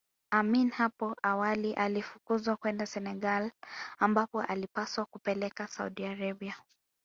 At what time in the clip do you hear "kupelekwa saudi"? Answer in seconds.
5.05-6.05